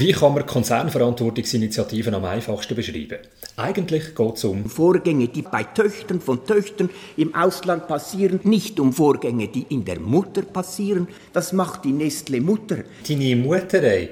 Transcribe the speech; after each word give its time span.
Wie 0.00 0.12
kann 0.12 0.32
man 0.32 0.46
Konzernverantwortungsinitiativen 0.46 2.14
am 2.14 2.24
einfachsten 2.24 2.74
beschreiben? 2.74 3.18
Eigentlich 3.58 4.14
geht 4.14 4.34
es 4.34 4.44
um 4.44 4.64
Vorgänge, 4.64 5.28
die 5.28 5.42
bei 5.42 5.62
Töchtern 5.62 6.22
von 6.22 6.46
Töchtern 6.46 6.88
im 7.18 7.34
Ausland 7.34 7.86
passieren, 7.86 8.40
nicht 8.44 8.80
um 8.80 8.94
Vorgänge, 8.94 9.48
die 9.48 9.66
in 9.68 9.84
der 9.84 10.00
Mutter 10.00 10.40
passieren. 10.40 11.06
Das 11.34 11.52
macht 11.52 11.84
die 11.84 11.92
Nestle 11.92 12.40
Mutter. 12.40 12.78
deine 13.06 13.36
Mutter. 13.36 13.82
Ey. 13.82 14.08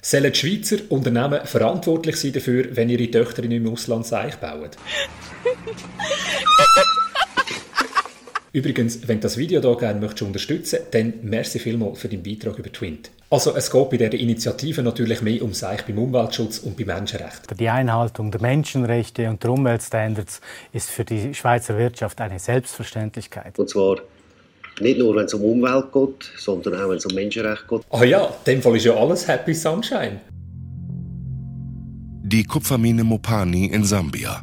Sollen 0.00 0.32
die 0.32 0.38
Schweizer 0.38 0.78
Unternehmen 0.88 1.44
verantwortlich 1.44 2.16
sein 2.16 2.32
dafür, 2.32 2.74
wenn 2.74 2.88
ihre 2.88 3.10
Töchter 3.10 3.44
im 3.44 3.68
Ausland 3.68 4.06
Seich 4.06 4.36
bauen? 4.36 4.70
Übrigens, 8.54 9.06
wenn 9.06 9.18
du 9.18 9.24
das 9.24 9.36
Video 9.36 9.60
hier 9.60 9.76
gerne 9.76 10.00
möchtest 10.00 10.22
unterstützen 10.22 10.78
dann 10.90 11.12
merci 11.20 11.58
vielmals 11.58 11.98
für 11.98 12.08
deinen 12.08 12.22
Beitrag 12.22 12.58
über 12.58 12.72
Twint. 12.72 13.10
Also 13.32 13.54
es 13.54 13.70
geht 13.70 13.90
bei 13.90 13.96
dieser 13.96 14.14
Initiative 14.14 14.82
natürlich 14.82 15.22
mehr 15.22 15.40
um 15.42 15.54
Seich 15.54 15.86
beim 15.86 15.98
Umweltschutz 15.98 16.58
und 16.58 16.76
beim 16.76 16.88
Menschenrecht. 16.88 17.60
Die 17.60 17.68
Einhaltung 17.68 18.32
der 18.32 18.40
Menschenrechte 18.40 19.30
und 19.30 19.44
der 19.44 19.52
Umweltstandards 19.52 20.40
ist 20.72 20.90
für 20.90 21.04
die 21.04 21.32
Schweizer 21.32 21.78
Wirtschaft 21.78 22.20
eine 22.20 22.40
Selbstverständlichkeit. 22.40 23.56
Und 23.56 23.70
zwar 23.70 23.98
nicht 24.80 24.98
nur, 24.98 25.14
wenn 25.14 25.26
es 25.26 25.34
um 25.34 25.44
Umwelt 25.44 25.92
geht, 25.92 26.32
sondern 26.38 26.74
auch, 26.74 26.88
wenn 26.88 26.96
es 26.96 27.06
um 27.06 27.14
Menschenrechte 27.14 27.66
geht. 27.68 27.82
Ah 27.90 28.02
ja, 28.02 28.26
in 28.26 28.54
dem 28.54 28.62
Fall 28.62 28.76
ist 28.76 28.86
ja 28.86 28.94
alles 28.94 29.28
Happy 29.28 29.54
Sunshine. 29.54 30.20
Die 32.22 32.42
Kupfermine 32.42 33.04
Mopani 33.04 33.66
in 33.66 33.84
Sambia. 33.84 34.42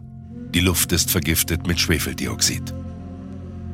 Die 0.55 0.61
Luft 0.61 0.93
ist 0.93 1.11
vergiftet 1.11 1.67
mit 1.67 1.77
Schwefeldioxid. 1.77 2.73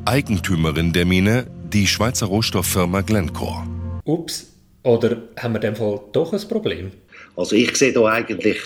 Eigentümerin 0.05 0.91
der 0.91 1.05
Mine 1.05 1.45
die 1.71 1.85
Schweizer 1.85 2.25
Rohstofffirma 2.25 3.01
Glencore. 3.01 3.67
Ups, 4.05 4.52
oder 4.83 5.17
haben 5.37 5.53
wir 5.53 5.63
in 5.63 5.73
dem 5.73 5.75
Fall 5.75 5.99
doch 6.11 6.33
ein 6.33 6.47
Problem? 6.47 6.91
Also 7.35 7.55
ich 7.55 7.75
sehe 7.75 7.93
da 7.93 8.05
eigentlich 8.05 8.57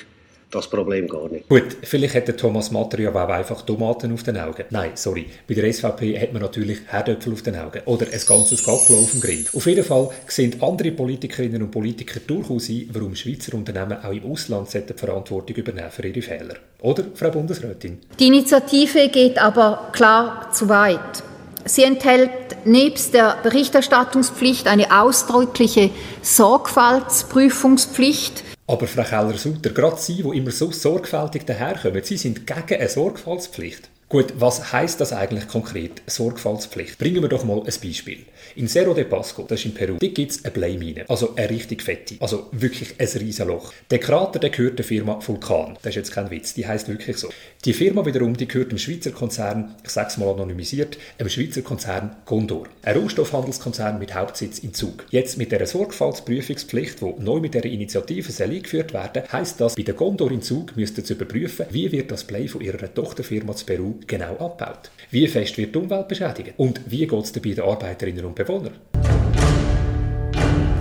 das 0.52 0.70
Problem 0.70 1.08
gar 1.08 1.30
nicht. 1.30 1.50
Gut, 1.50 1.76
vielleicht 1.84 2.14
hätte 2.14 2.36
Thomas 2.36 2.72
Matter 2.72 3.00
ja 3.00 3.10
auch 3.10 3.30
einfach 3.30 3.64
Tomaten 3.64 4.14
auf 4.14 4.24
den 4.24 4.38
Augen. 4.38 4.64
Nein, 4.70 4.92
sorry. 4.96 5.26
Bei 5.48 5.54
der 5.54 5.72
SVP 5.72 6.18
hat 6.20 6.32
man 6.32 6.42
natürlich 6.42 6.80
Herdöpfel 6.88 7.34
auf 7.34 7.42
den 7.42 7.58
Augen. 7.58 7.82
Oder 7.86 8.06
ein 8.06 8.22
ganzes 8.26 8.64
Gacklo 8.64 8.98
auf 8.98 9.12
dem 9.12 9.20
Grill. 9.20 9.46
Auf 9.54 9.66
jeden 9.66 9.84
Fall 9.84 10.10
sehen 10.28 10.56
andere 10.62 10.92
Politikerinnen 10.92 11.62
und 11.62 11.72
Politiker 11.72 12.22
durchaus 12.26 12.70
ein, 12.70 12.90
warum 12.94 13.16
Schweizer 13.16 13.56
Unternehmen 13.56 13.98
auch 14.02 14.12
im 14.12 14.32
Ausland 14.32 14.74
die 14.74 14.94
Verantwortung 14.94 15.56
übernehmen 15.56 15.92
für 15.92 16.08
ihre 16.08 16.22
Fehler. 16.22 16.56
Oder, 16.82 17.04
Frau 17.14 17.30
Bundesrätin? 17.30 18.00
Die 18.18 18.28
Initiative 18.28 19.10
geht 19.10 19.38
aber 19.38 19.90
klar 19.92 20.50
zu 20.54 20.70
weit. 20.70 21.24
Sie 21.66 21.84
enthält 21.84 22.47
nebst 22.68 23.14
der 23.14 23.38
Berichterstattungspflicht 23.42 24.68
eine 24.68 25.02
ausdrückliche 25.02 25.92
Sorgfaltsprüfungspflicht. 26.22 28.44
Aber 28.68 28.88
Frau 28.88 29.04
Keller-Sutter, 29.04 29.70
gerade 29.70 29.96
Sie, 29.98 30.24
die 30.24 30.38
immer 30.38 30.52
so 30.52 30.72
sorgfältig 30.72 31.46
daherkommen, 31.46 32.04
Sie 32.04 32.18
sind 32.18 32.46
gegen 32.46 32.80
eine 32.80 32.90
Sorgfaltspflicht. 32.90 33.90
Gut, 34.10 34.36
was 34.38 34.72
heißt 34.72 35.02
das 35.02 35.12
eigentlich 35.12 35.50
konkret, 35.50 36.02
Sorgfaltspflicht? 36.08 36.98
Bringen 36.98 37.22
wir 37.22 37.28
doch 37.28 37.44
mal 37.44 37.60
ein 37.60 37.66
Beispiel. 37.66 38.20
In 38.56 38.70
Cerro 38.70 38.94
de 38.94 39.04
Pasco, 39.04 39.44
das 39.46 39.60
ist 39.60 39.66
in 39.66 39.74
Peru, 39.74 39.98
da 40.00 40.08
gibt 40.08 40.32
es 40.32 40.46
eine 40.46 40.54
Bleimine, 40.54 41.04
also 41.10 41.36
eine 41.36 41.50
richtig 41.50 41.84
fette, 41.84 42.16
also 42.22 42.48
wirklich 42.54 42.96
ein 43.00 43.08
riesen 43.20 43.50
Loch. 43.50 43.74
Der 43.92 44.00
Krater, 44.00 44.40
der 44.40 44.50
gehört 44.50 44.80
der 44.80 44.86
Firma 44.86 45.20
Vulkan, 45.22 45.78
das 45.82 45.90
ist 45.90 45.96
jetzt 45.98 46.12
kein 46.14 46.32
Witz, 46.32 46.54
die 46.54 46.66
heißt 46.66 46.88
wirklich 46.88 47.18
so. 47.18 47.28
Die 47.66 47.74
Firma 47.74 48.06
wiederum, 48.06 48.38
die 48.38 48.48
gehört 48.48 48.72
dem 48.72 48.78
Schweizer 48.78 49.12
Konzern, 49.12 49.76
ich 49.84 49.90
sage 49.90 50.08
es 50.08 50.18
mal 50.18 50.32
anonymisiert, 50.32 50.98
dem 51.20 51.28
Schweizer 51.28 51.62
Konzern 51.62 52.16
Gondor, 52.26 52.66
ein 52.84 52.96
Rohstoffhandelskonzern 52.96 54.00
mit 54.00 54.16
Hauptsitz 54.16 54.60
in 54.60 54.74
Zug. 54.74 55.06
Jetzt 55.10 55.38
mit 55.38 55.52
der 55.52 55.68
Sorgfaltsprüfungspflicht, 55.68 57.02
die 57.02 57.14
neu 57.20 57.42
mit 57.42 57.56
der 57.56 57.66
Initiative 57.66 58.32
eingeführt 58.42 58.94
werden, 58.94 59.24
heißt 59.30 59.60
das, 59.60 59.76
bei 59.76 59.84
der 59.84 59.96
Gondor 59.96 60.32
in 60.32 60.42
Zug 60.42 60.78
müsste 60.78 61.06
sie 61.06 61.14
überprüfen, 61.14 61.66
wie 61.72 61.92
wird 61.92 62.10
das 62.10 62.24
Blei 62.24 62.48
von 62.48 62.62
ihrer 62.62 62.94
Tochterfirma 62.94 63.54
zu 63.54 63.66
Peru 63.66 63.97
genau 64.06 64.38
abgebaut. 64.38 64.92
Wie 65.10 65.28
fest 65.28 65.58
wird 65.58 65.74
die 65.74 65.80
Umwelt 65.80 66.08
beschädigt? 66.08 66.54
Und 66.58 66.82
wie 66.86 67.08
geht 67.08 67.24
es 67.24 67.32
dabei 67.32 67.54
den 67.54 67.64
Arbeiterinnen 67.64 68.26
und 68.26 68.36
Bewohnern? 68.36 68.74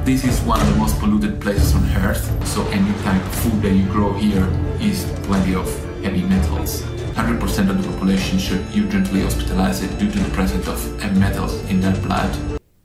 This 0.04 0.24
is 0.24 0.40
one 0.46 0.60
of 0.60 0.68
the 0.68 0.78
most 0.78 0.98
polluted 1.00 1.40
places 1.40 1.74
on 1.74 1.82
earth, 2.04 2.22
so 2.44 2.62
any 2.72 2.92
kind 3.02 3.20
of 3.20 3.34
food 3.42 3.62
that 3.62 3.72
you 3.72 3.84
grow 3.92 4.12
here 4.14 4.46
is 4.80 5.04
plenty 5.26 5.56
of 5.56 5.66
heavy 6.02 6.22
metals. 6.22 6.84
100% 7.16 7.70
of 7.70 7.82
the 7.82 7.88
population 7.88 8.38
should 8.38 8.60
urgently 8.76 9.22
hospitalize 9.22 9.82
it 9.82 9.90
due 9.98 10.10
to 10.10 10.18
the 10.18 10.30
presence 10.30 10.68
of 10.68 10.78
heavy 11.00 11.18
metals 11.18 11.54
in 11.70 11.80
their 11.80 11.96
blood. 12.02 12.30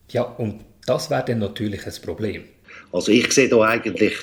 Ja, 0.10 0.24
und 0.24 0.62
das 0.86 1.10
wäre 1.10 1.24
dann 1.26 1.40
natürlich 1.40 1.86
ein 1.86 1.94
Problem. 2.04 2.44
Also 2.92 3.12
ich 3.12 3.32
sehe 3.32 3.50
da 3.50 3.62
eigentlich 3.62 4.14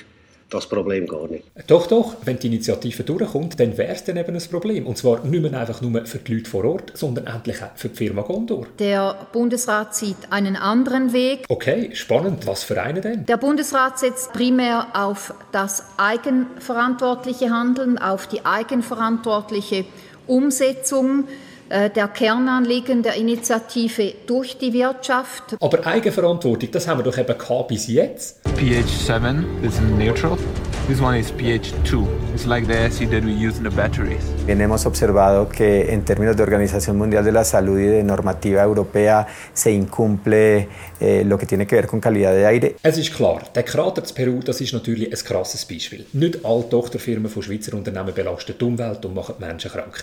das 0.50 0.66
Problem 0.66 1.06
gar 1.06 1.28
nicht. 1.28 1.44
Doch, 1.66 1.86
doch, 1.86 2.16
wenn 2.24 2.38
die 2.38 2.46
Initiative 2.46 3.04
durchkommt, 3.04 3.60
dann 3.60 3.76
wäre 3.76 3.92
es 3.92 4.04
dann 4.04 4.16
eben 4.16 4.34
ein 4.34 4.42
Problem. 4.50 4.86
Und 4.86 4.96
zwar 4.96 5.24
nicht 5.24 5.42
mehr 5.42 5.58
einfach 5.58 5.80
nur 5.82 6.06
für 6.06 6.18
die 6.18 6.34
Leute 6.34 6.50
vor 6.50 6.64
Ort, 6.64 6.92
sondern 6.94 7.26
endlich 7.26 7.62
auch 7.62 7.70
für 7.74 7.88
die 7.88 7.96
Firma 7.96 8.22
Gondor. 8.22 8.66
Der 8.78 9.28
Bundesrat 9.32 9.94
zieht 9.94 10.16
einen 10.30 10.56
anderen 10.56 11.12
Weg. 11.12 11.44
Okay, 11.48 11.90
spannend. 11.94 12.46
Was 12.46 12.64
für 12.64 12.80
einen 12.80 13.02
denn? 13.02 13.26
Der 13.26 13.36
Bundesrat 13.36 13.98
setzt 13.98 14.32
primär 14.32 14.88
auf 14.94 15.34
das 15.52 15.84
eigenverantwortliche 15.98 17.50
Handeln, 17.50 17.98
auf 17.98 18.26
die 18.26 18.44
eigenverantwortliche 18.44 19.84
Umsetzung 20.26 21.24
der 21.70 22.08
Kernanliegen 22.08 23.02
der 23.02 23.14
Initiative 23.16 24.14
durch 24.26 24.56
die 24.58 24.72
Wirtschaft. 24.72 25.56
Aber 25.60 25.86
Eigenverantwortung, 25.86 26.70
das 26.70 26.88
haben 26.88 27.00
wir 27.00 27.04
doch 27.04 27.18
eben 27.18 27.38
gehabt 27.38 27.68
bis 27.68 27.86
jetzt. 27.86 28.40
pH 28.56 29.06
7 29.06 29.46
is 29.62 29.80
neutral. 29.98 30.36
This 30.88 31.00
one 31.00 31.18
is 31.18 31.30
pH 31.30 31.74
2. 31.84 32.08
It's 32.34 32.46
like 32.46 32.66
the 32.66 32.74
acid 32.74 33.10
that 33.10 33.22
we 33.22 33.32
use 33.32 33.58
in 33.58 33.64
the 33.64 33.70
batteries. 33.70 34.22
Bien, 34.46 34.60
hemos 34.60 34.86
observado 34.86 35.48
que 35.48 35.92
en 35.92 36.04
términos 36.04 36.34
de 36.34 36.42
Organización 36.42 36.96
Mundial 36.96 37.24
de 37.24 37.32
la 37.32 37.44
Salud 37.44 37.78
y 37.78 37.84
de 37.84 38.02
normativa 38.02 38.62
europea 38.62 39.26
se 39.52 39.70
incumple 39.70 40.68
eh, 40.98 41.24
lo 41.26 41.36
que 41.36 41.44
tiene 41.44 41.66
que 41.66 41.76
ver 41.76 41.86
con 41.86 42.00
calidad 42.00 42.32
de 42.32 42.46
aire. 42.46 42.76
Es 42.82 42.96
ist 42.96 43.14
klar, 43.14 43.52
der 43.54 43.64
Krater 43.64 44.02
zu 44.02 44.14
Peru, 44.14 44.40
das 44.42 44.60
ist 44.60 44.72
natürlich 44.72 45.12
ein 45.12 45.24
krasses 45.24 45.66
Beispiel. 45.66 46.06
Nicht 46.14 46.44
alle 46.44 46.68
Tochterfirmen 46.68 47.30
von 47.30 47.42
Schweizer 47.42 47.74
Unternehmen 47.74 48.14
belasten 48.14 48.54
die 48.58 48.64
Umwelt 48.64 49.04
und 49.04 49.14
machen 49.14 49.34
die 49.38 49.44
Menschen 49.44 49.70
krank. 49.70 50.02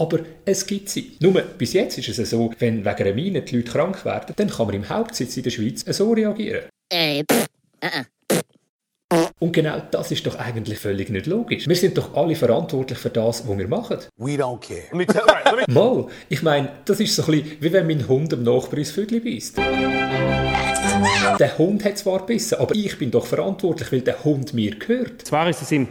Aber 0.00 0.20
es 0.46 0.66
gibt 0.66 0.88
sie. 0.88 1.12
Nur 1.20 1.42
bis 1.42 1.74
jetzt 1.74 1.98
ist 1.98 2.18
es 2.18 2.30
so, 2.30 2.50
wenn 2.58 2.86
wegen 2.86 3.02
einer 3.02 3.12
Mine 3.12 3.42
die 3.42 3.56
Leute 3.56 3.70
krank 3.70 4.02
werden, 4.06 4.32
dann 4.34 4.48
kann 4.48 4.66
man 4.66 4.74
im 4.74 4.88
Hauptsitz 4.88 5.36
in 5.36 5.42
der 5.42 5.50
Schweiz 5.50 5.84
so 5.86 6.12
reagieren. 6.12 6.62
Äh, 6.90 7.22
pff, 7.30 7.46
äh, 7.80 7.86
äh. 7.86 8.04
Und 9.40 9.52
genau 9.52 9.82
das 9.90 10.10
ist 10.10 10.26
doch 10.26 10.38
eigentlich 10.38 10.78
völlig 10.78 11.10
nicht 11.10 11.26
logisch. 11.26 11.68
Wir 11.68 11.76
sind 11.76 11.98
doch 11.98 12.14
alle 12.14 12.34
verantwortlich 12.34 12.98
für 12.98 13.10
das, 13.10 13.46
was 13.46 13.58
wir 13.58 13.68
machen. 13.68 13.98
We 14.16 14.36
don't 14.36 14.60
care. 14.60 15.66
Mal, 15.68 16.06
ich 16.30 16.42
meine, 16.42 16.70
das 16.86 16.98
ist 17.00 17.14
so 17.14 17.24
ein 17.24 17.32
bisschen, 17.32 17.60
wie 17.60 17.72
wenn 17.72 17.86
mein 17.86 18.08
Hund 18.08 18.32
am 18.32 18.42
Nachbar 18.42 18.78
ins 18.78 18.92
Vögel 18.92 19.20
beißt. 19.20 19.58
Der 21.38 21.58
Hund 21.58 21.84
hat 21.84 21.98
zwar 21.98 22.20
gebissen, 22.20 22.58
aber 22.58 22.74
ich 22.74 22.96
bin 22.96 23.10
doch 23.10 23.26
verantwortlich, 23.26 23.92
weil 23.92 24.00
der 24.00 24.24
Hund 24.24 24.54
mir 24.54 24.76
gehört. 24.76 25.26
Zwar 25.26 25.50
ist 25.50 25.60
es 25.60 25.72
im 25.72 25.88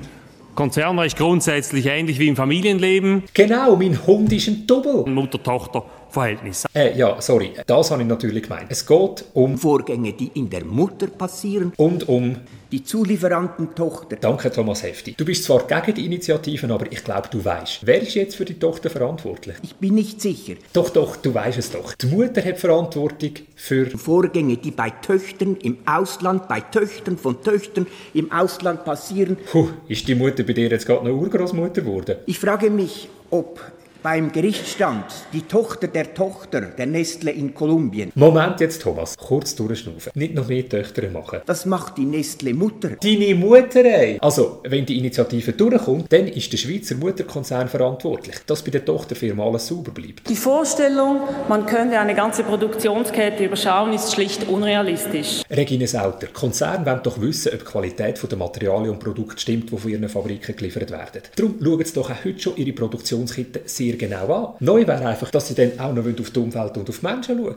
Konzernrecht 0.56 1.18
grundsätzlich 1.18 1.86
ähnlich 1.86 2.20
wie 2.20 2.28
im 2.28 2.36
Familienleben. 2.36 3.24
Genau, 3.34 3.76
mein 3.76 4.06
Hund 4.06 4.32
ist 4.34 4.48
ein 4.48 4.68
Double. 4.68 5.06
Mutter-Tochter-Verhältnis. 5.12 6.66
Äh, 6.74 6.98
ja, 6.98 7.22
sorry, 7.22 7.54
das 7.66 7.92
habe 7.92 8.02
ich 8.02 8.08
natürlich 8.08 8.44
gemeint. 8.44 8.66
Es 8.70 8.86
geht 8.86 9.26
um 9.34 9.58
Vorgänge, 9.58 10.14
die 10.14 10.32
in 10.34 10.50
der 10.50 10.66
Mutter 10.66 11.08
passieren. 11.08 11.74
Und 11.78 12.10
um 12.10 12.36
die 12.72 12.84
Zulieferantentochter. 12.84 14.18
Danke, 14.18 14.52
Thomas 14.52 14.84
Hefti. 14.84 15.14
Du 15.18 15.26
bist 15.26 15.44
zwar 15.44 15.66
gegen 15.66 15.96
die 15.96 16.06
Initiativen, 16.06 16.72
aber 16.72 16.92
ich 16.92 17.04
glaube, 17.04 17.30
du 17.32 17.44
weißt. 17.44 17.80
Wer 17.86 18.02
ist 18.02 18.14
jetzt 18.16 18.36
für 18.36 18.46
die 18.46 18.60
Tochter 18.60 18.90
verantwortlich? 18.90 19.58
Ich 19.64 19.76
bin 19.76 19.96
nicht 19.96 20.22
sicher. 20.22 20.54
Doch, 20.74 20.90
doch, 20.90 21.16
du 21.16 21.34
weißt 21.34 21.58
es 21.58 21.72
doch. 21.72 21.94
Die 21.94 22.08
Mutter 22.08 22.44
hat 22.44 22.60
Verantwortung 22.60 23.32
für 23.56 23.86
Vorgänge, 23.86 24.58
die 24.58 24.72
bei 24.72 24.90
Töchtern 24.90 25.58
im 25.58 25.78
Ausland, 25.86 26.48
bei 26.48 26.62
Töchtern 26.62 27.18
von 27.18 27.42
Töchtern 27.42 27.88
im 28.14 28.32
Ausland 28.32 28.86
passieren. 28.86 29.38
Puh, 29.52 29.70
ist 29.88 30.08
die 30.08 30.16
Mutter 30.16 30.44
bei 30.44 30.54
dir 30.54 30.70
jetzt 30.70 30.86
gerade 30.86 31.08
noch 31.08 31.16
Urgroßmutter 31.16 31.82
geworden? 31.82 32.18
Ich 32.26 32.40
frage 32.40 32.70
mich, 32.70 33.10
ob 33.30 33.60
beim 34.02 34.32
Gerichtsstand 34.32 35.06
die 35.34 35.42
Tochter 35.42 35.88
der 35.88 36.14
Tochter 36.14 36.62
der 36.62 36.86
Nestle 36.86 37.32
in 37.32 37.54
Kolumbien. 37.54 38.12
Moment 38.16 38.60
jetzt, 38.60 38.82
Thomas. 38.82 39.18
Kurz 39.18 39.56
durchschnaufen. 39.56 40.12
Nicht 40.16 40.36
noch 40.36 40.48
mehr 40.48 40.68
Töchter 40.68 41.10
machen. 41.10 41.42
Das 41.46 41.66
macht 41.66 41.98
die 41.98 42.06
Nestle 42.06 42.54
Mutter. 42.54 42.92
Deine 43.02 43.36
Mutter, 43.36 43.84
ey! 43.84 44.18
Also, 44.22 44.62
wenn 44.64 44.86
die 44.86 44.98
Initiative 44.98 45.54
durchkommt, 45.54 46.12
dann 46.12 46.28
ist 46.28 46.52
der 46.52 46.58
Schweizer 46.58 46.96
Mutterkonzern 46.96 47.68
verantwortlich, 47.68 48.36
dass 48.46 48.64
bei 48.64 48.72
der 48.72 48.86
Tochterfirma 48.86 49.46
alles 49.46 49.68
sauber 49.68 49.92
bleibt. 49.92 50.30
Die 50.30 50.36
Vorstellung, 50.36 51.22
man 51.48 51.66
könnte 51.66 52.00
eine 52.00 52.16
ganze 52.16 52.44
Produktionskette 52.44 53.46
überschauen, 53.46 53.94
ist 53.94 54.14
schlicht 54.14 54.48
unrealistisch. 54.48 55.42
Regine 55.50 55.88
Sauter, 55.88 56.28
Konzerne 56.28 56.86
wollen 56.86 57.04
doch 57.04 57.20
wissen, 57.22 57.54
ob 57.54 57.60
die 57.60 57.66
Qualität 57.66 58.20
der 58.30 58.38
Materialien 58.38 58.92
und 58.92 59.00
Produkte 59.00 59.40
stimmt, 59.40 59.72
die 59.72 59.78
von 59.78 59.92
ihren 59.92 60.08
Fabriken 60.10 60.56
geliefert 60.56 60.92
werden. 60.92 61.22
Darum 61.36 61.56
schauen 61.62 61.86
sie 61.86 61.94
doch 61.94 62.10
auch 62.10 62.26
heute 62.26 62.40
schon 62.40 62.56
ihre 62.58 62.74
Produktionskette 62.74 63.62
sehr 63.66 63.89
genau 63.98 64.34
an. 64.34 64.54
Neu 64.60 64.86
wäre 64.88 65.06
einfach, 65.08 65.30
dass 65.32 65.48
sie 65.48 65.56
dann 65.56 65.72
auch 65.80 65.94
noch 65.94 66.06
auf 66.06 66.30
die 66.32 66.40
Umwelt 66.40 66.78
und 66.78 66.90
auf 66.90 67.02
Menschen 67.02 67.38
schauen 67.38 67.56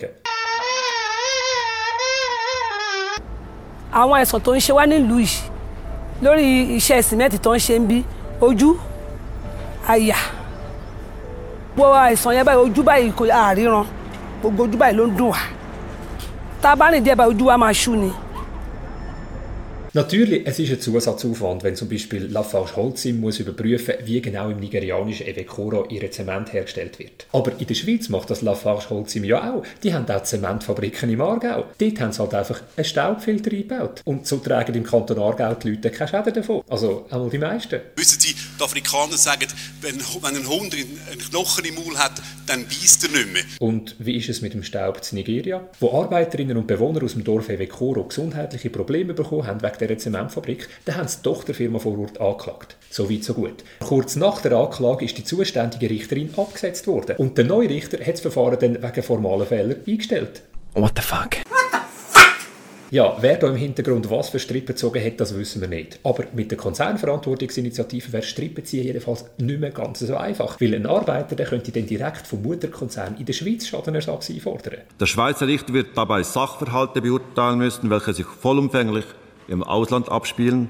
àwọn 3.92 4.16
àìsàn 4.24 4.40
tó 4.40 4.52
ń 4.56 4.60
ṣe 4.66 4.72
wá 4.72 4.84
nílùú 4.88 5.18
yìí 5.20 5.40
lórí 6.24 6.44
iṣẹ́ 6.80 7.02
sìmẹ́ǹtì 7.08 7.38
tó 7.44 7.50
ń 7.56 7.60
ṣe 7.66 7.74
ń 7.80 7.84
bí 7.88 7.98
ojú 8.46 8.68
àyà 9.92 10.16
gbogbo 11.76 11.92
àìsàn 12.06 12.32
yẹn 12.36 12.44
báyìí 12.46 12.62
ojú 12.64 12.80
báyìí 12.88 13.08
kò 13.18 13.24
àríran 13.48 13.84
gbogbo 14.40 14.60
ojú 14.64 14.76
báyìí 14.80 14.96
ló 14.98 15.04
ń 15.08 15.12
dùn 15.18 15.28
wá 15.32 15.40
tá 16.62 16.68
a 16.72 16.76
bá 16.80 16.86
rìn 16.92 17.04
díẹ̀ 17.04 17.16
báyìí 17.18 17.32
ojú 17.36 17.44
wa 17.52 17.56
máa 17.62 17.72
ṣú 17.82 17.92
ni. 18.02 18.10
Natürlich, 19.94 20.46
es 20.46 20.58
ist 20.58 20.70
ein 20.70 20.80
Zusatzaufwand, 20.80 21.64
wenn 21.64 21.76
zum 21.76 21.90
Beispiel 21.90 22.24
Lafarge 22.24 22.76
Holcim 22.76 23.20
muss 23.20 23.40
überprüfen, 23.40 23.92
wie 24.06 24.22
genau 24.22 24.48
im 24.48 24.58
nigerianischen 24.58 25.26
Evekoro 25.26 25.84
ihre 25.90 26.08
Zement 26.08 26.50
hergestellt 26.54 26.98
wird. 26.98 27.26
Aber 27.30 27.52
in 27.58 27.66
der 27.66 27.74
Schweiz 27.74 28.08
macht 28.08 28.30
das 28.30 28.40
Lafarge 28.40 28.88
Holcim 28.88 29.24
ja 29.24 29.52
auch. 29.52 29.64
Die 29.82 29.92
haben 29.92 30.08
auch 30.08 30.22
Zementfabriken 30.22 31.10
im 31.10 31.20
Aargau. 31.20 31.66
Dort 31.76 32.00
haben 32.00 32.10
sie 32.10 32.20
halt 32.20 32.32
einfach 32.32 32.62
einen 32.74 32.86
Staubfilter 32.86 33.50
eingebaut. 33.50 34.00
Und 34.06 34.26
so 34.26 34.38
tragen 34.38 34.74
im 34.74 34.84
Kanton 34.84 35.18
Aargau 35.18 35.52
die 35.56 35.72
Leute 35.72 35.90
keine 35.90 36.08
Schäden 36.08 36.32
davon. 36.32 36.62
Also 36.70 37.04
einmal 37.10 37.28
die 37.28 37.36
meisten. 37.36 37.78
Wissen 37.94 38.18
Sie, 38.18 38.34
die 38.34 38.64
Afrikaner 38.64 39.18
sagen, 39.18 39.48
wenn, 39.82 39.96
wenn 39.96 40.36
ein 40.36 40.48
Hund 40.48 40.72
einen 40.72 41.18
Knochen 41.18 41.66
im 41.66 41.74
Maul 41.74 41.98
hat, 41.98 42.12
dann 42.46 42.64
beißt 42.64 43.04
er 43.04 43.10
nicht 43.10 43.32
mehr. 43.34 43.42
Und 43.60 43.94
wie 43.98 44.16
ist 44.16 44.30
es 44.30 44.40
mit 44.40 44.54
dem 44.54 44.62
Staub 44.62 45.02
in 45.10 45.18
Nigeria? 45.18 45.68
Wo 45.80 46.00
Arbeiterinnen 46.00 46.56
und 46.56 46.66
Bewohner 46.66 47.02
aus 47.02 47.12
dem 47.12 47.24
Dorf 47.24 47.50
Evekoro 47.50 48.04
gesundheitliche 48.04 48.70
Probleme 48.70 49.12
bekommen 49.12 49.46
haben 49.46 49.60
wegen 49.60 49.81
dieser 49.86 49.98
Zementfabrik, 49.98 50.68
dann 50.84 50.96
haben 50.96 51.08
sie 51.08 51.18
die 51.18 51.22
Tochterfirma 51.24 51.78
vor 51.78 51.98
Ort 51.98 52.20
angeklagt. 52.20 52.76
So 52.90 53.10
weit, 53.10 53.24
so 53.24 53.34
gut. 53.34 53.64
Kurz 53.80 54.16
nach 54.16 54.40
der 54.40 54.52
Anklage 54.52 55.04
ist 55.04 55.18
die 55.18 55.24
zuständige 55.24 55.90
Richterin 55.90 56.30
abgesetzt 56.36 56.86
worden 56.86 57.16
und 57.16 57.36
der 57.36 57.44
neue 57.44 57.68
Richter 57.68 57.98
hat 58.00 58.14
das 58.14 58.20
Verfahren 58.20 58.58
dann 58.60 58.82
wegen 58.82 59.02
formalen 59.02 59.46
Fehlern 59.46 59.76
eingestellt. 59.86 60.42
What 60.74 60.92
the 60.96 61.02
fuck? 61.02 61.36
Ja, 62.92 63.16
wer 63.22 63.38
da 63.38 63.48
im 63.48 63.56
Hintergrund 63.56 64.10
was 64.10 64.28
für 64.28 64.38
Strippen 64.38 64.66
gezogen 64.66 65.02
hat, 65.02 65.18
das 65.18 65.34
wissen 65.34 65.62
wir 65.62 65.68
nicht. 65.68 65.98
Aber 66.04 66.24
mit 66.34 66.50
der 66.50 66.58
Konzernverantwortungsinitiative 66.58 68.12
wäre 68.12 68.22
Strippen 68.22 68.66
ziehen 68.66 68.84
jedenfalls 68.84 69.24
nicht 69.38 69.60
mehr 69.60 69.70
ganz 69.70 70.00
so 70.00 70.14
einfach. 70.14 70.60
Weil 70.60 70.74
ein 70.74 70.84
Arbeiter 70.84 71.34
der 71.34 71.46
könnte 71.46 71.72
dann 71.72 71.86
direkt 71.86 72.26
vom 72.26 72.42
Mutterkonzern 72.42 73.16
in 73.18 73.24
der 73.24 73.32
Schweiz 73.32 73.66
Schadenersatz 73.66 74.28
einfordern. 74.28 74.82
Der 75.00 75.06
Schweizer 75.06 75.46
Richter 75.46 75.72
wird 75.72 75.96
dabei 75.96 76.22
Sachverhalte 76.22 77.00
beurteilen 77.00 77.60
müssen, 77.60 77.88
welche 77.88 78.12
sich 78.12 78.26
vollumfänglich 78.26 79.06
im 79.48 79.62
Ausland 79.62 80.10
abspielen. 80.10 80.68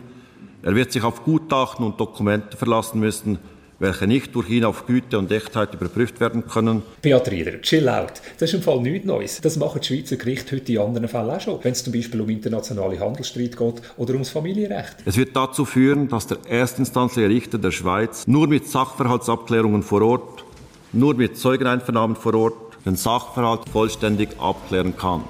Er 0.62 0.74
wird 0.74 0.92
sich 0.92 1.02
auf 1.02 1.24
Gutachten 1.24 1.84
und 1.84 1.98
Dokumente 1.98 2.56
verlassen 2.56 3.00
müssen, 3.00 3.38
welche 3.82 4.06
nicht 4.06 4.34
durch 4.36 4.48
ihn 4.48 4.64
auf 4.64 4.86
Güte 4.86 5.18
und 5.18 5.30
Echtheit 5.32 5.74
überprüft 5.74 6.20
werden 6.20 6.46
können. 6.46 6.82
Beat 7.02 7.28
Rieder, 7.30 7.60
chill 7.60 7.88
out. 7.88 8.12
Das 8.38 8.50
ist 8.50 8.54
im 8.54 8.62
Fall 8.62 8.80
nichts 8.80 9.04
Neues. 9.04 9.40
Das 9.40 9.56
machen 9.56 9.80
die 9.80 9.86
Schweizer 9.88 10.16
Gerichte 10.16 10.54
heute 10.54 10.72
in 10.72 10.78
anderen 10.78 11.08
Fällen 11.08 11.30
auch 11.30 11.40
schon, 11.40 11.58
wenn 11.62 11.72
es 11.72 11.82
zum 11.82 11.92
Beispiel 11.92 12.20
um 12.20 12.28
internationale 12.30 13.00
Handelsstreit 13.00 13.56
geht 13.56 13.82
oder 13.96 14.12
ums 14.12 14.30
Familienrecht. 14.30 14.98
Es 15.04 15.16
wird 15.16 15.34
dazu 15.34 15.64
führen, 15.64 16.08
dass 16.08 16.28
der 16.28 16.38
erstinstanzliche 16.48 17.28
Richter 17.28 17.58
der 17.58 17.72
Schweiz 17.72 18.24
nur 18.28 18.46
mit 18.46 18.68
Sachverhaltsabklärungen 18.68 19.82
vor 19.82 20.02
Ort, 20.02 20.44
nur 20.92 21.14
mit 21.14 21.36
Zeugeneinvernahmen 21.36 22.14
vor 22.14 22.34
Ort 22.34 22.54
den 22.86 22.94
Sachverhalt 22.94 23.68
vollständig 23.68 24.28
abklären 24.38 24.96
kann. 24.96 25.24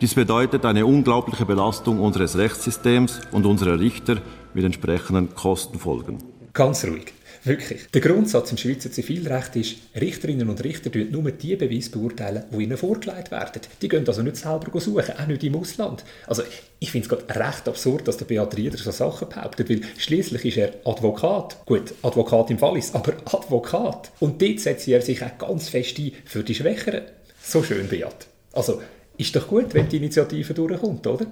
Dies 0.00 0.14
bedeutet 0.14 0.64
eine 0.64 0.86
unglaubliche 0.86 1.46
Belastung 1.46 2.00
unseres 2.00 2.36
Rechtssystems 2.36 3.20
und 3.30 3.46
unserer 3.46 3.78
Richter 3.78 4.20
mit 4.52 4.64
entsprechenden 4.64 5.34
Kostenfolgen. 5.34 6.18
Ganz 6.52 6.84
ruhig. 6.84 7.12
Wirklich. 7.44 7.88
Der 7.92 8.00
Grundsatz 8.00 8.50
im 8.52 8.56
Schweizer 8.56 8.90
Zivilrecht 8.90 9.54
ist, 9.56 9.76
Richterinnen 10.00 10.48
und 10.48 10.64
Richter 10.64 10.88
dürfen 10.88 11.12
nur 11.12 11.30
die 11.30 11.56
Beweise 11.56 11.90
beurteilen, 11.90 12.44
die 12.50 12.62
ihnen 12.62 12.76
vorgelegt 12.78 13.30
werden. 13.30 13.60
Die 13.82 13.88
gehen 13.88 14.06
also 14.08 14.22
nicht 14.22 14.36
selber 14.36 14.80
suchen, 14.80 15.14
auch 15.18 15.26
nicht 15.26 15.44
im 15.44 15.56
Ausland. 15.56 16.04
Also 16.26 16.42
ich 16.80 16.90
finde 16.90 17.06
es 17.06 17.10
gerade 17.10 17.40
recht 17.40 17.68
absurd, 17.68 18.08
dass 18.08 18.16
der 18.16 18.24
Beat 18.24 18.56
Rieder 18.56 18.78
so 18.78 18.90
Sachen 18.90 19.28
behauptet, 19.28 19.68
weil 19.68 19.82
schließlich 19.98 20.44
ist 20.46 20.56
er 20.56 20.72
Advokat. 20.86 21.58
Gut, 21.66 21.92
Advokat 22.02 22.50
im 22.50 22.58
Fall 22.58 22.78
ist, 22.78 22.94
aber 22.94 23.12
Advokat. 23.26 24.10
Und 24.20 24.40
dort 24.40 24.60
setzt 24.60 24.88
er 24.88 25.02
sich 25.02 25.22
auch 25.22 25.36
ganz 25.36 25.68
fest 25.68 25.98
ein 25.98 26.12
für 26.24 26.44
die 26.44 26.54
Schwächeren. 26.54 27.02
So 27.42 27.62
schön, 27.62 27.88
Beat. 27.88 28.26
Also 28.52 28.80
ist 29.16 29.34
doch 29.36 29.46
gut, 29.46 29.74
wenn 29.74 29.88
die 29.88 29.98
Initiative 29.98 30.54
durchkommt, 30.54 31.06
oder? 31.06 31.26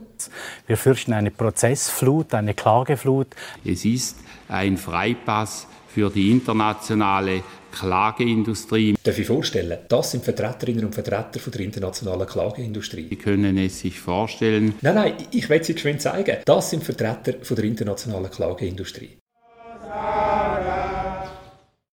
Wir 0.67 0.77
fürchten 0.77 1.13
eine 1.13 1.31
Prozessflut, 1.31 2.33
eine 2.35 2.55
Klageflut. 2.55 3.29
Es 3.65 3.85
ist 3.85 4.19
ein 4.49 4.77
Freipass 4.77 5.67
für 5.89 6.11
die 6.11 6.31
internationale 6.31 7.43
Klageindustrie. 7.73 8.95
Darf 9.03 9.19
ich 9.19 9.27
vorstellen, 9.27 9.79
das 9.89 10.13
sind 10.13 10.25
Vertreterinnen 10.25 10.85
und 10.85 10.95
Vertreter 10.95 11.41
von 11.41 11.53
der 11.53 11.63
internationalen 11.63 12.27
Klageindustrie. 12.27 13.09
Sie 13.09 13.17
können 13.17 13.57
es 13.59 13.81
sich 13.81 13.99
vorstellen. 13.99 14.75
Nein, 14.83 14.95
nein, 14.95 15.15
ich 15.31 15.49
will 15.49 15.65
Sie 15.65 15.75
geschwind 15.75 16.03
zeigen. 16.03 16.37
Das 16.45 16.71
sind 16.71 16.85
Vertreter 16.85 17.35
von 17.43 17.57
der 17.57 17.65
internationalen 17.65 18.31
Klageindustrie. 18.31 19.22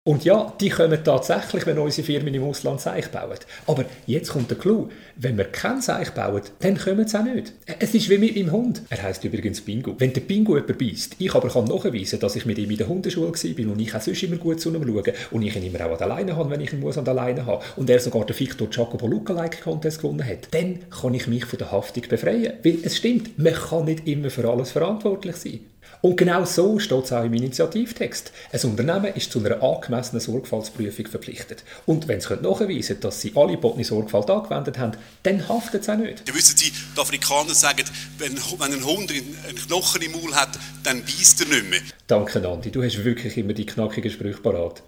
Und 0.10 0.26
ja, 0.26 0.52
die 0.60 0.70
kommen 0.70 1.04
tatsächlich, 1.04 1.68
wenn 1.68 1.78
unsere 1.78 2.04
Firmen 2.04 2.34
im 2.34 2.44
Ausland 2.44 2.82
Seich 2.82 3.12
bauen. 3.12 3.38
Aber 3.68 3.86
jetzt 4.08 4.32
kommt 4.32 4.50
der 4.50 4.58
Clou. 4.58 4.90
Wenn 5.16 5.38
wir 5.38 5.44
kein 5.44 5.84
Seich 5.84 6.10
bauen, 6.16 6.42
dann 6.62 6.80
kommen 6.80 7.08
sie 7.08 7.16
auch 7.16 7.24
nicht. 7.24 7.54
Es 7.78 7.94
ist 7.94 8.10
wie 8.10 8.18
mit 8.18 8.36
meinem 8.36 8.52
Hund. 8.52 8.82
Er 8.90 9.04
heißt 9.04 9.24
übrigens 9.24 9.62
Bingo. 9.62 9.94
Wenn 10.00 10.12
der 10.12 10.22
Bingo 10.22 10.58
jemand 10.58 10.80
beißt, 10.80 11.18
ich 11.20 11.36
aber 11.36 11.50
kann 11.50 11.66
nachweisen, 11.66 12.20
dass 12.20 12.36
ich 12.36 12.48
mit 12.48 12.58
ihm 12.58 12.72
in 12.72 12.78
der 12.78 12.88
Hundeschule 12.88 13.28
war 13.28 13.72
und 13.72 13.80
ich 13.80 13.94
auch 13.94 14.02
sonst 14.02 14.24
immer 14.24 14.38
gut 14.38 14.60
zu 14.60 14.74
ihm 14.74 14.84
schaue 14.84 15.14
und 15.30 15.44
ich 15.44 15.56
ihn 15.56 15.64
immer 15.64 15.86
auch 15.86 15.92
an 15.92 15.98
der 16.00 16.08
Leine 16.08 16.36
habe, 16.36 16.50
wenn 16.50 16.62
ich 16.62 16.74
ihn 16.74 16.80
muss 16.80 16.98
an 16.98 17.06
der 17.06 17.14
Leine 17.14 17.46
habe 17.46 17.64
und 17.76 17.88
er 17.88 18.00
sogar 18.00 18.26
den 18.26 18.40
Victor 18.40 18.68
Jacopo 18.72 19.06
Lookalike 19.06 19.62
Contest 19.62 20.02
gewonnen 20.02 20.26
hat, 20.26 20.48
dann 20.50 20.80
kann 20.90 21.14
ich 21.14 21.28
mich 21.28 21.46
von 21.46 21.60
der 21.60 21.72
Haftung 21.72 22.06
befreien. 22.10 22.54
Weil 22.64 22.80
es 22.82 22.98
stimmt, 22.98 23.38
man 23.38 23.54
kann 23.54 23.86
nicht 23.86 24.08
immer 24.08 24.32
für 24.32 24.50
alles 24.50 24.72
verantwortlich 24.72 25.36
sein. 25.36 25.60
Und 26.02 26.16
genau 26.16 26.46
so 26.46 26.80
steht 26.80 27.04
es 27.04 27.12
auch 27.12 27.24
im 27.24 27.34
Initiativtext. 27.34 28.32
Ein 28.54 28.70
Unternehmen 28.70 29.14
ist 29.16 29.32
zu 29.32 29.44
einer 29.44 29.62
angemessenen 29.62 30.22
Sorgfaltsprüfung 30.22 31.08
verpflichtet. 31.08 31.64
Und 31.86 32.08
wenn 32.08 32.22
sie 32.22 32.34
nachweisen 32.36 32.88
können, 32.88 33.02
dass 33.02 33.22
sie 33.22 33.34
alle 33.36 33.54
gebotene 33.54 33.84
Sorgfalt 33.84 34.30
angewendet 34.30 34.78
haben, 34.78 34.94
dann 35.24 35.48
haftet 35.50 35.82
es 35.82 35.90
auch 35.90 35.98
nicht. 35.98 36.28
Ja, 36.28 36.34
wissen 36.34 36.56
Sie, 36.56 36.72
die 36.72 37.00
Afrikaner 37.02 37.54
sagen, 37.54 37.84
wenn, 38.18 38.38
wenn 38.38 38.74
ein 38.74 38.86
Hund 38.86 39.12
einen 39.12 39.58
Knochen 39.68 40.02
im 40.02 40.12
Maul 40.14 40.34
hat, 40.34 40.58
dann 40.84 41.02
beißt 41.02 41.42
er 41.42 41.48
nicht 41.48 41.70
mehr. 41.70 41.82
Danke, 42.08 42.40
Nandi. 42.40 42.72
Du 42.72 42.82
hast 42.82 43.04
wirklich 43.04 43.38
immer 43.38 43.54
die 43.54 43.66
knackigen 43.66 44.10
Sprüche 44.10 44.40
parat. 44.42 44.82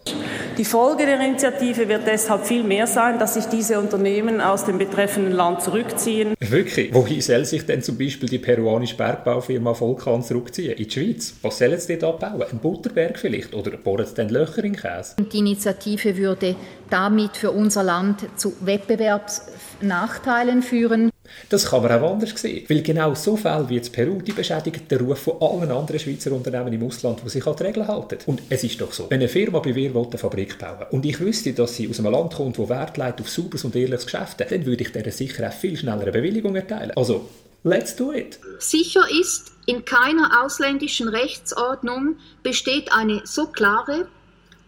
Die 0.62 0.66
Folge 0.66 1.08
der 1.08 1.20
Initiative 1.20 1.90
wird 1.90 2.06
deshalb 2.06 2.46
viel 2.46 2.62
mehr 2.62 2.86
sein, 2.86 3.18
dass 3.18 3.34
sich 3.34 3.46
diese 3.46 3.80
Unternehmen 3.80 4.40
aus 4.40 4.64
dem 4.64 4.78
betreffenden 4.78 5.34
Land 5.34 5.64
zurückziehen. 5.64 6.36
Wirklich? 6.40 6.94
Wohin 6.94 7.20
soll 7.20 7.46
sich 7.46 7.66
denn 7.66 7.82
zum 7.82 7.98
Beispiel 7.98 8.30
die 8.30 8.38
peruanische 8.38 8.96
Bergbaufirma 8.96 9.74
Volkan 9.74 10.22
zurückziehen? 10.22 10.74
In 10.74 10.88
die 10.88 10.92
Schweiz? 10.92 11.34
Was 11.42 11.58
sollen 11.58 11.80
sie 11.80 11.98
dort 11.98 12.24
abbauen? 12.24 12.46
Ein 12.52 12.60
Butterberg 12.60 13.18
vielleicht? 13.18 13.56
Oder 13.56 13.72
bohren 13.72 14.06
sie 14.06 14.14
dann 14.14 14.30
Löcher 14.30 14.64
in 14.64 14.76
Käse? 14.76 15.16
Die 15.34 15.40
Initiative 15.40 16.16
würde 16.16 16.56
damit 16.92 17.38
für 17.38 17.50
unser 17.50 17.82
Land 17.82 18.28
zu 18.36 18.54
Wettbewerbsnachteilen 18.62 20.62
führen. 20.62 21.11
Das 21.50 21.66
kann 21.66 21.84
man 21.84 21.92
auch 21.92 22.12
anders 22.12 22.32
sehen, 22.36 22.66
weil 22.70 22.82
genau 22.82 23.14
so 23.16 23.36
Fälle 23.36 23.68
wie 23.70 23.76
jetzt 23.76 23.92
Peru, 23.92 24.22
die 24.22 24.32
beschädigen 24.32 24.88
den 24.88 25.00
Ruf 25.00 25.20
von 25.20 25.42
allen 25.42 25.72
anderen 25.72 26.00
Schweizer 26.00 26.32
Unternehmen 26.32 26.74
im 26.74 26.84
Ausland, 26.84 27.22
die 27.24 27.30
sich 27.30 27.46
an 27.46 27.56
die 27.58 27.64
Regeln 27.64 27.88
halten. 27.88 28.18
Und 28.26 28.42
es 28.50 28.64
ist 28.64 28.80
doch 28.80 28.92
so, 28.92 29.10
wenn 29.10 29.20
eine 29.20 29.30
Firma 29.30 29.60
bei 29.60 29.74
mir 29.74 29.96
eine 29.96 30.18
Fabrik 30.18 30.58
bauen 30.58 30.86
und 30.92 31.06
ich 31.06 31.20
wüsste, 31.20 31.54
dass 31.54 31.76
sie 31.76 31.90
aus 31.90 32.00
einem 32.00 32.12
Land 32.12 32.36
kommt, 32.36 32.58
wo 32.58 32.70
Wert 32.70 32.98
legt 32.98 33.22
auf 33.22 33.30
sauberes 33.30 33.64
und 33.64 33.76
ehrliches 33.76 34.06
Geschäft, 34.06 34.40
dann 34.40 34.66
würde 34.66 34.84
ich 34.84 34.92
der 34.92 35.12
sicher 35.12 35.48
auch 35.48 35.54
viel 35.54 35.78
schneller 35.78 36.02
eine 36.02 36.12
Bewilligung 36.12 36.56
erteilen. 36.56 36.92
Also, 36.96 37.30
let's 37.64 37.96
do 37.96 38.12
it! 38.12 38.40
Sicher 38.60 39.04
ist, 39.20 39.52
in 39.66 39.86
keiner 39.86 40.44
ausländischen 40.44 41.08
Rechtsordnung 41.08 42.16
besteht 42.44 42.92
eine 42.92 43.22
so 43.26 43.48
klare 43.48 44.08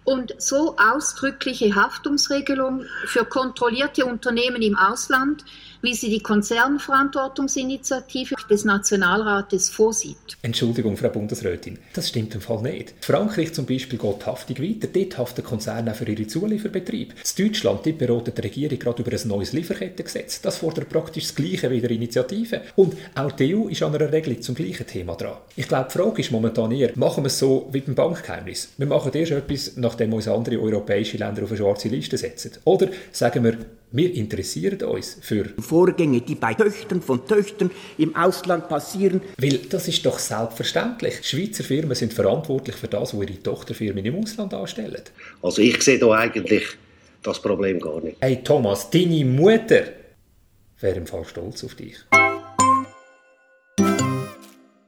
und 0.05 0.35
so 0.37 0.75
ausdrückliche 0.77 1.75
Haftungsregelung 1.75 2.85
für 3.05 3.25
kontrollierte 3.25 4.05
Unternehmen 4.05 4.61
im 4.61 4.75
Ausland, 4.75 5.45
wie 5.83 5.93
sie 5.93 6.09
die 6.09 6.21
Konzernverantwortungsinitiative 6.21 8.35
des 8.49 8.65
Nationalrates 8.65 9.69
vorsieht. 9.69 10.37
Entschuldigung, 10.41 10.95
Frau 10.95 11.09
Bundesrätin, 11.09 11.77
das 11.93 12.07
stimmt 12.09 12.33
im 12.35 12.41
Fall 12.41 12.61
nicht. 12.61 12.93
Frankreich 13.01 13.53
zum 13.53 13.65
Beispiel 13.65 13.99
geht 13.99 14.21
die 14.21 14.25
Haftung 14.25 14.59
weiter. 14.59 14.87
Dort 14.87 15.17
haften 15.17 15.43
Konzerne 15.43 15.93
für 15.93 16.09
ihre 16.09 16.25
Zulieferbetriebe. 16.25 17.13
In 17.13 17.45
Deutschland 17.45 17.85
dort 17.85 17.97
beratet 17.97 18.37
die 18.37 18.41
Regierung 18.41 18.79
gerade 18.79 19.03
über 19.03 19.11
ein 19.11 19.27
neues 19.27 19.51
Lieferkettengesetz. 19.51 20.39
Das 20.41 20.59
fordert 20.59 20.87
praktisch 20.87 21.25
das 21.25 21.35
Gleiche 21.35 21.69
wie 21.69 21.81
der 21.81 21.91
Initiative. 21.91 22.61
Und 22.77 22.95
auch 23.15 23.33
die 23.33 23.53
EU 23.53 23.67
ist 23.67 23.83
an 23.83 23.93
einer 23.93 24.09
Regelung 24.11 24.41
zum 24.41 24.55
gleichen 24.55 24.87
Thema 24.87 25.15
dran. 25.15 25.35
Ich 25.57 25.67
glaube, 25.67 25.89
die 25.93 25.97
Frage 25.97 26.21
ist 26.21 26.31
momentan 26.31 26.71
eher, 26.71 26.91
machen 26.95 27.25
wir 27.25 27.27
es 27.27 27.39
so 27.39 27.67
wie 27.73 27.81
beim 27.81 27.95
Bankgeheimnis? 27.95 28.69
Wir 28.77 28.87
machen 28.87 29.11
erst 29.13 29.33
etwas, 29.33 29.73
nachdem 29.75 30.13
uns 30.13 30.29
andere 30.29 30.61
europäische 30.61 31.17
Länder 31.17 31.43
auf 31.43 31.49
eine 31.49 31.57
schwarze 31.57 31.89
Liste 31.89 32.17
setzen. 32.17 32.53
Oder 32.63 32.87
sagen 33.11 33.43
wir, 33.43 33.57
wir 33.93 34.13
interessieren 34.15 34.81
uns 34.81 35.19
für 35.21 35.45
Vorgänge, 35.59 36.21
die 36.21 36.33
bei 36.33 36.55
Töchtern 36.55 36.99
von 37.01 37.27
Töchtern 37.27 37.69
im 37.99 38.15
Ausland 38.15 38.67
passieren. 38.67 39.21
Weil 39.37 39.59
das 39.69 39.87
ist 39.87 40.03
doch 40.03 40.17
selbstverständlich. 40.17 41.19
Schweizer 41.21 41.63
Firmen 41.63 41.93
sind 41.93 42.11
verantwortlich 42.11 42.75
für 42.75 42.87
das, 42.87 43.15
was 43.15 43.29
ihre 43.29 43.41
Tochterfirmen 43.41 44.03
im 44.03 44.15
Ausland 44.15 44.51
anstellen. 44.53 45.03
Also 45.43 45.61
ich 45.61 45.79
sehe 45.83 45.99
da 45.99 46.11
eigentlich 46.11 46.63
das 47.21 47.39
Problem 47.39 47.79
gar 47.79 48.01
nicht. 48.01 48.17
Hey 48.19 48.43
Thomas, 48.43 48.89
deine 48.89 49.23
Mutter 49.25 49.83
wäre 50.79 50.97
im 50.97 51.05
Fall 51.05 51.25
stolz 51.25 51.63
auf 51.63 51.75
dich. 51.75 51.97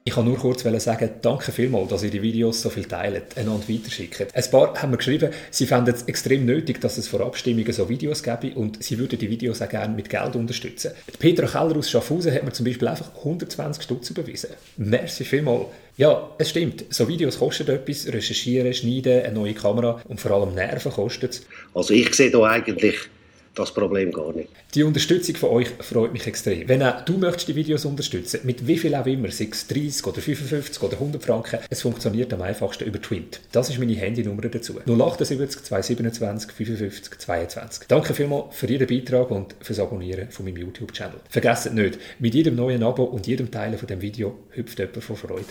Ich 0.07 0.13
kann 0.13 0.25
nur 0.25 0.38
kurz 0.38 0.62
sagen, 0.62 1.09
danke 1.24 1.51
vielmals, 1.51 1.89
dass 1.89 2.03
ihr 2.03 2.12
die 2.12 2.21
Videos 2.21 2.62
so 2.62 2.69
viel 2.69 2.85
teilt, 2.85 3.35
einander 3.35 3.67
weiterschickt. 3.67 4.35
Ein 4.35 4.51
paar 4.51 4.79
haben 4.79 4.91
mir 4.91 4.97
geschrieben, 4.97 5.31
sie 5.50 5.65
fänden 5.65 5.95
es 5.95 6.03
extrem 6.03 6.45
nötig, 6.45 6.79
dass 6.79 7.00
es 7.00 7.07
vor 7.07 7.21
Abstimmungen 7.21 7.74
so 7.74 7.89
Videos 7.89 8.21
gäbe 8.21 8.53
und 8.53 8.83
sie 8.83 9.00
würden 9.00 9.17
die 9.17 9.31
Videos 9.31 9.63
auch 9.63 9.67
gerne 9.67 9.95
mit 9.95 10.12
Geld 10.12 10.35
unterstützen. 10.35 10.91
Die 11.12 11.17
Petra 11.17 11.47
Keller 11.47 11.75
aus 11.75 11.89
Schaffhausen 11.89 12.31
hat 12.35 12.43
mir 12.43 12.53
zum 12.53 12.67
Beispiel 12.67 12.88
einfach 12.88 13.15
120 13.17 13.81
Stutz 13.81 14.12
überwiesen. 14.12 14.51
Merci 14.77 15.25
vielmals. 15.25 15.69
Ja, 15.97 16.29
es 16.38 16.51
stimmt. 16.51 16.85
So 16.91 17.07
Videos 17.07 17.39
kosten 17.39 17.67
etwas, 17.67 18.05
recherchieren, 18.05 18.75
schneiden, 18.75 19.24
eine 19.24 19.33
neue 19.33 19.55
Kamera 19.55 20.00
und 20.07 20.21
vor 20.21 20.29
allem 20.29 20.53
Nerven 20.53 20.91
kostet 20.91 21.31
es. 21.31 21.41
Also 21.74 21.95
ich 21.95 22.13
sehe 22.13 22.29
da 22.29 22.43
eigentlich 22.43 22.95
das 23.55 23.74
Problem 23.74 24.12
gar 24.12 24.33
nicht. 24.33 24.50
Die 24.74 24.83
Unterstützung 24.83 25.35
von 25.35 25.50
euch 25.51 25.69
freut 25.79 26.13
mich 26.13 26.27
extrem. 26.27 26.67
Wenn 26.67 26.83
auch 26.83 27.01
du 27.05 27.17
möchtest 27.17 27.47
die 27.47 27.55
Videos 27.55 27.85
unterstützen, 27.85 28.41
mit 28.43 28.67
wie 28.67 28.77
viel 28.77 28.93
auch 28.95 29.05
immer, 29.05 29.31
sei 29.31 29.50
es 29.51 29.67
30 29.67 30.05
oder 30.05 30.21
55 30.21 30.83
oder 30.83 30.93
100 30.93 31.24
Franken, 31.24 31.59
es 31.69 31.81
funktioniert 31.81 32.33
am 32.33 32.41
einfachsten 32.41 32.85
über 32.85 33.01
Twint. 33.01 33.41
Das 33.51 33.69
ist 33.69 33.79
meine 33.79 33.95
Handynummer 33.95 34.41
dazu. 34.43 34.79
078 34.85 35.63
227 35.63 36.51
55 36.51 37.19
22. 37.19 37.88
Danke 37.88 38.13
vielmals 38.13 38.55
für 38.55 38.67
Ihren 38.67 38.88
Beitrag 38.88 39.31
und 39.31 39.55
fürs 39.62 39.79
Abonnieren 39.79 40.29
von 40.31 40.45
meinem 40.45 40.57
YouTube-Channel. 40.57 41.19
Vergesst 41.29 41.74
nicht, 41.74 42.00
mit 42.19 42.35
jedem 42.35 42.55
neuen 42.55 42.83
Abo 42.83 43.03
und 43.03 43.27
jedem 43.27 43.50
Teilen 43.51 43.77
von 43.77 43.88
dem 43.88 44.01
Video 44.01 44.38
hüpft 44.51 44.79
jemand 44.79 45.03
von 45.03 45.15
Freude. 45.15 45.45